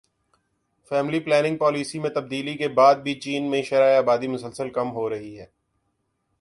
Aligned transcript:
family 0.91 1.19
planning 1.19 1.57
policy 1.57 1.99
میں 1.99 2.09
تبدیلی 2.09 2.53
کے 2.57 2.67
بعد 2.69 2.95
بھی 3.03 3.13
چین 3.19 3.49
میں 3.51 3.61
شرح 3.61 3.97
آبادی 3.97 4.27
مسلسل 4.27 4.69
کم 4.69 4.91
ہو 4.91 5.09
رہی 5.09 5.37
ہے 5.39 5.45